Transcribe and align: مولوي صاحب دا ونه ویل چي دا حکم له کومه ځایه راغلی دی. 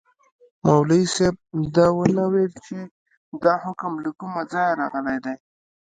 مولوي 0.65 1.03
صاحب 1.15 1.35
دا 1.75 1.85
ونه 1.97 2.23
ویل 2.33 2.53
چي 2.65 2.79
دا 3.43 3.53
حکم 3.63 3.93
له 4.03 4.11
کومه 4.19 4.41
ځایه 4.51 4.77
راغلی 4.79 5.17
دی. 5.25 5.35